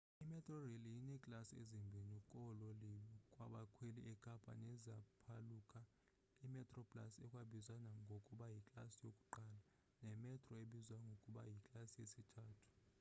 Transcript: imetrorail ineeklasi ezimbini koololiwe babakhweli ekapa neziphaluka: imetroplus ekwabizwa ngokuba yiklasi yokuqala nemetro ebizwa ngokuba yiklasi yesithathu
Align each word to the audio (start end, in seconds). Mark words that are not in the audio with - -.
imetrorail 0.23 0.83
ineeklasi 0.99 1.53
ezimbini 1.63 2.17
koololiwe 2.31 2.99
babakhweli 3.35 4.01
ekapa 4.13 4.51
neziphaluka: 4.63 5.79
imetroplus 6.45 7.13
ekwabizwa 7.25 7.75
ngokuba 8.05 8.45
yiklasi 8.55 8.99
yokuqala 9.07 9.59
nemetro 10.03 10.53
ebizwa 10.63 10.97
ngokuba 11.05 11.41
yiklasi 11.51 11.95
yesithathu 12.03 12.65